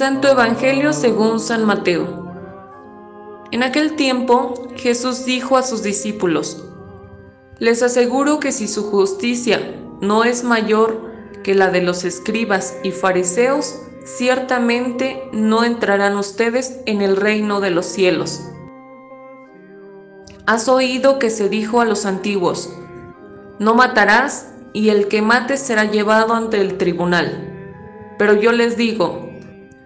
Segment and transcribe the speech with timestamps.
[0.00, 2.32] Santo Evangelio según San Mateo.
[3.50, 6.64] En aquel tiempo Jesús dijo a sus discípulos,
[7.58, 9.60] Les aseguro que si su justicia
[10.00, 11.12] no es mayor
[11.44, 17.68] que la de los escribas y fariseos, ciertamente no entrarán ustedes en el reino de
[17.68, 18.40] los cielos.
[20.46, 22.72] Has oído que se dijo a los antiguos,
[23.58, 28.14] no matarás y el que mate será llevado ante el tribunal.
[28.16, 29.29] Pero yo les digo,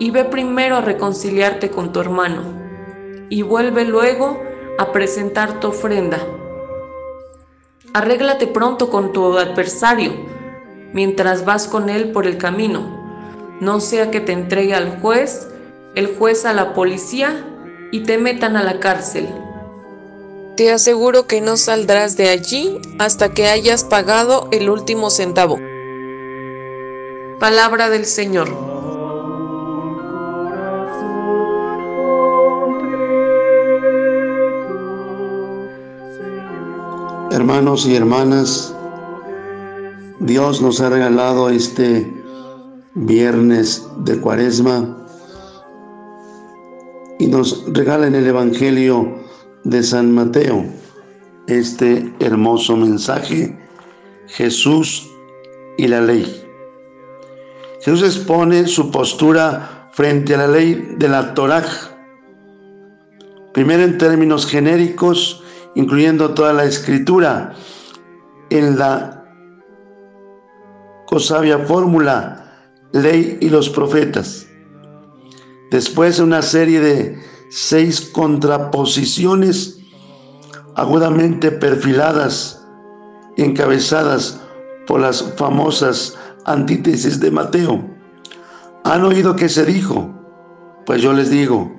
[0.00, 2.42] y ve primero a reconciliarte con tu hermano
[3.28, 4.42] y vuelve luego
[4.78, 6.18] a presentar tu ofrenda.
[7.92, 10.12] Arréglate pronto con tu adversario
[10.92, 12.98] mientras vas con él por el camino,
[13.60, 15.48] no sea que te entregue al juez,
[15.94, 17.44] el juez a la policía
[17.92, 19.28] y te metan a la cárcel.
[20.56, 25.58] Te aseguro que no saldrás de allí hasta que hayas pagado el último centavo.
[27.38, 28.69] Palabra del Señor.
[37.40, 38.74] Hermanos y hermanas,
[40.18, 42.06] Dios nos ha regalado este
[42.94, 44.94] viernes de cuaresma
[47.18, 49.20] y nos regala en el Evangelio
[49.64, 50.66] de San Mateo
[51.46, 53.58] este hermoso mensaje,
[54.26, 55.08] Jesús
[55.78, 56.44] y la ley.
[57.80, 61.64] Jesús expone su postura frente a la ley de la Torah.
[63.54, 65.42] Primero en términos genéricos,
[65.74, 67.54] incluyendo toda la escritura,
[68.50, 69.24] en la
[71.06, 74.46] cosabia fórmula, ley y los profetas.
[75.70, 77.18] Después una serie de
[77.50, 79.78] seis contraposiciones
[80.74, 82.64] agudamente perfiladas,
[83.36, 84.40] encabezadas
[84.86, 86.16] por las famosas
[86.46, 87.84] antítesis de Mateo.
[88.84, 90.10] ¿Han oído que se dijo?
[90.86, 91.70] Pues yo les digo,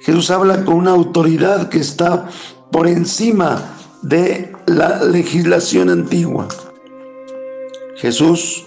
[0.00, 2.28] Jesús habla con una autoridad que está
[2.70, 3.62] por encima
[4.02, 6.48] de la legislación antigua.
[7.96, 8.66] Jesús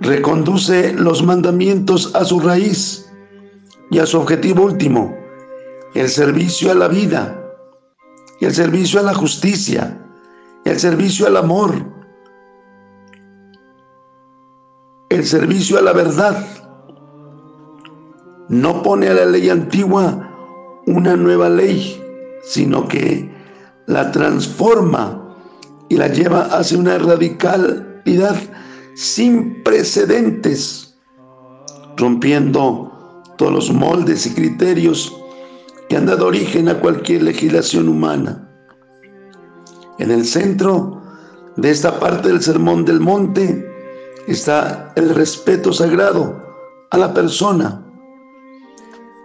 [0.00, 3.10] reconduce los mandamientos a su raíz
[3.90, 5.16] y a su objetivo último,
[5.94, 7.38] el servicio a la vida,
[8.40, 9.98] el servicio a la justicia,
[10.64, 11.74] el servicio al amor,
[15.08, 16.46] el servicio a la verdad.
[18.48, 20.30] No pone a la ley antigua
[20.86, 22.02] una nueva ley,
[22.42, 23.30] sino que
[23.86, 25.36] la transforma
[25.88, 28.36] y la lleva hacia una radicalidad
[28.94, 30.98] sin precedentes,
[31.96, 35.16] rompiendo todos los moldes y criterios
[35.88, 38.48] que han dado origen a cualquier legislación humana.
[39.98, 41.00] En el centro
[41.56, 43.68] de esta parte del Sermón del Monte,
[44.28, 46.40] está el respeto sagrado
[46.90, 47.82] a la persona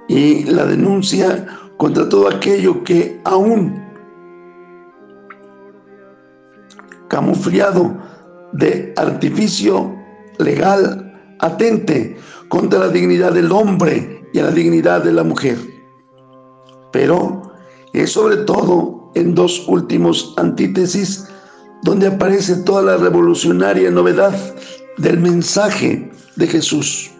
[0.07, 1.45] y la denuncia
[1.77, 3.81] contra todo aquello que aún
[7.07, 7.95] camuflado
[8.53, 9.95] de artificio
[10.39, 12.17] legal atente
[12.47, 15.57] contra la dignidad del hombre y a la dignidad de la mujer.
[16.91, 17.53] Pero
[17.93, 21.27] es sobre todo en dos últimos antítesis
[21.83, 24.33] donde aparece toda la revolucionaria novedad
[24.97, 27.11] del mensaje de Jesús.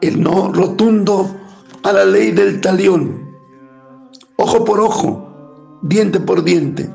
[0.00, 1.34] El no rotundo
[1.86, 3.32] a la ley del talión,
[4.36, 6.90] ojo por ojo, diente por diente.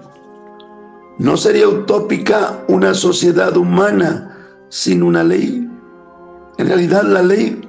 [1.17, 5.65] ¿No sería utópica una sociedad humana sin una ley?
[6.57, 7.61] En realidad la ley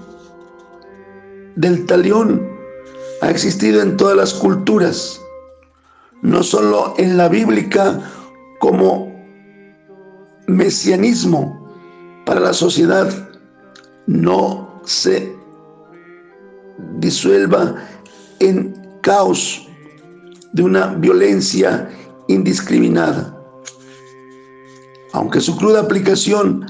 [1.55, 2.45] del talión
[3.21, 5.21] ha existido en todas las culturas,
[6.23, 8.01] no solo en la bíblica
[8.59, 9.13] como
[10.49, 11.69] mesianismo
[12.27, 13.09] para la sociedad
[14.07, 15.42] no se
[16.99, 17.76] disuelva
[18.40, 19.69] en caos
[20.52, 21.90] de una violencia
[22.29, 23.38] indiscriminada.
[25.12, 26.67] Aunque su cruda aplicación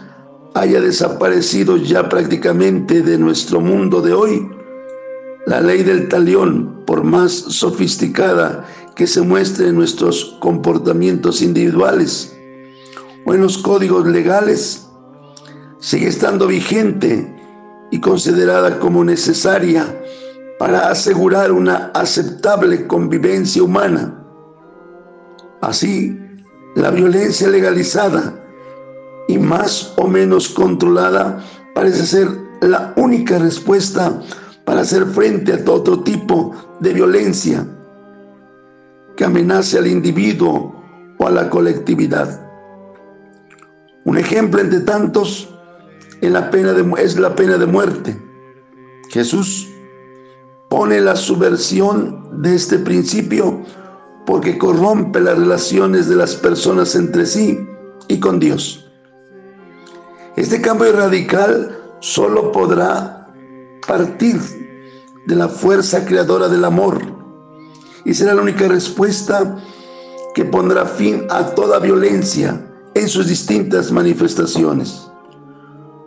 [0.54, 4.50] haya desaparecido ya prácticamente de nuestro mundo de hoy,
[5.46, 12.36] la ley del talión, por más sofisticada que se muestre en nuestros comportamientos individuales,
[13.24, 14.86] o en los códigos legales,
[15.78, 17.34] sigue estando vigente
[17.90, 20.01] y considerada como necesaria
[20.62, 24.14] para asegurar una aceptable convivencia humana.
[25.60, 26.16] Así,
[26.76, 28.32] la violencia legalizada
[29.26, 31.42] y más o menos controlada
[31.74, 32.28] parece ser
[32.60, 34.22] la única respuesta
[34.64, 37.66] para hacer frente a todo tipo de violencia
[39.16, 40.80] que amenace al individuo
[41.18, 42.48] o a la colectividad.
[44.04, 45.52] Un ejemplo entre tantos
[46.20, 48.16] es la pena de, es la pena de muerte.
[49.10, 49.71] Jesús
[50.72, 53.60] pone la subversión de este principio
[54.24, 57.60] porque corrompe las relaciones de las personas entre sí
[58.08, 58.90] y con Dios.
[60.34, 63.28] Este cambio radical solo podrá
[63.86, 64.40] partir
[65.26, 67.02] de la fuerza creadora del amor
[68.06, 69.58] y será la única respuesta
[70.34, 75.06] que pondrá fin a toda violencia en sus distintas manifestaciones.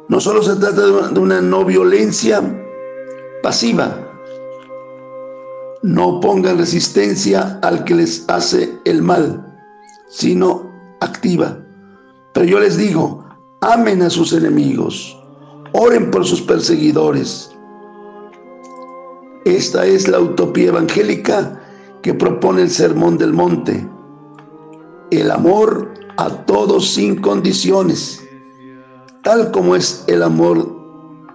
[0.10, 2.42] No solo se trata de una no violencia
[3.44, 4.05] pasiva,
[5.86, 9.46] no pongan resistencia al que les hace el mal,
[10.08, 11.60] sino activa.
[12.34, 13.24] Pero yo les digo,
[13.62, 15.16] amen a sus enemigos,
[15.74, 17.52] oren por sus perseguidores.
[19.46, 21.62] Esta es la utopía evangélica
[22.02, 23.88] que propone el Sermón del Monte.
[25.12, 28.24] El amor a todos sin condiciones,
[29.22, 30.68] tal como es el amor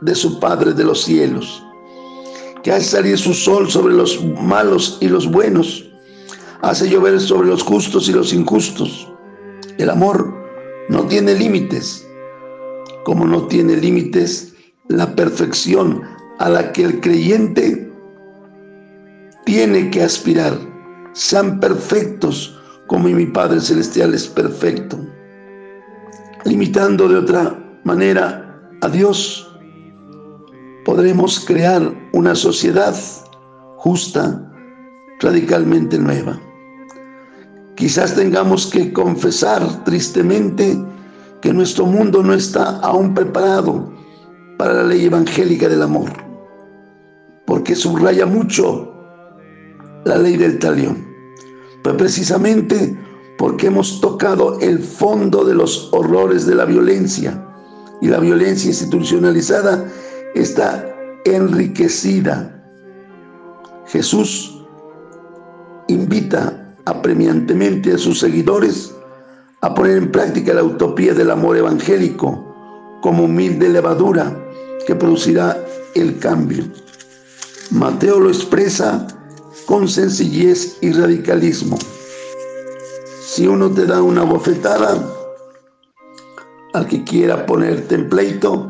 [0.01, 1.63] de su Padre de los cielos
[2.63, 5.89] que hace salir su sol sobre los malos y los buenos,
[6.63, 9.09] hace llover sobre los justos y los injustos.
[9.79, 10.35] El amor
[10.89, 12.07] no tiene límites,
[13.05, 14.55] como no tiene límites
[14.89, 16.03] la perfección
[16.39, 17.91] a la que el creyente
[19.45, 20.59] tiene que aspirar.
[21.13, 24.99] Sean perfectos como mi Padre Celestial es perfecto.
[26.45, 29.47] Limitando de otra manera a Dios
[30.85, 32.95] podremos crear una sociedad
[33.79, 34.47] justa,
[35.21, 36.39] radicalmente nueva.
[37.77, 40.79] Quizás tengamos que confesar tristemente
[41.41, 43.91] que nuestro mundo no está aún preparado
[44.59, 46.11] para la ley evangélica del amor,
[47.47, 48.93] porque subraya mucho
[50.05, 51.09] la ley del talión.
[51.83, 52.99] Pues precisamente
[53.39, 57.43] porque hemos tocado el fondo de los horrores de la violencia
[58.03, 59.91] y la violencia institucionalizada
[60.35, 62.65] está enriquecida.
[63.87, 64.63] Jesús
[65.89, 68.95] invita apremiantemente a sus seguidores
[69.61, 72.47] a poner en práctica la utopía del amor evangélico
[73.03, 74.37] como humilde levadura
[74.87, 75.57] que producirá
[75.95, 76.65] el cambio.
[77.71, 79.07] Mateo lo expresa
[79.67, 81.79] con sencillez y radicalismo.
[83.25, 85.07] Si uno te da una bofetada,
[86.73, 88.70] al que quiera ponerte en pleito,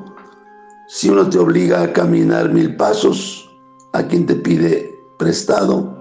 [0.92, 3.48] si uno te obliga a caminar mil pasos,
[3.92, 5.96] a quien te pide prestado,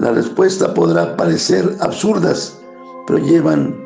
[0.00, 2.58] la respuesta podrá parecer absurdas,
[3.06, 3.78] pero llevan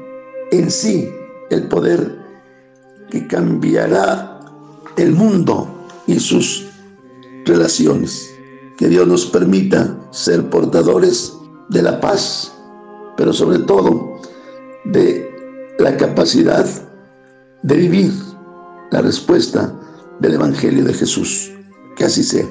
[0.51, 1.07] en sí
[1.51, 2.19] el poder
[3.11, 4.41] que cambiará
[4.97, 5.69] el mundo
[6.07, 6.67] y sus
[7.45, 8.35] relaciones.
[8.79, 11.37] Que Dios nos permita ser portadores
[11.69, 12.55] de la paz,
[13.19, 14.19] pero sobre todo
[14.87, 16.67] de la capacidad
[17.63, 18.13] de vivir
[18.91, 19.79] la respuesta
[20.23, 21.51] del Evangelio de Jesús.
[21.97, 22.47] Que así sea.